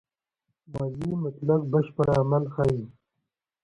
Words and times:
ماضي 0.73 1.11
مطلق 1.23 1.61
بشپړ 1.71 2.07
عمل 2.19 2.43
ښيي. 2.53 2.83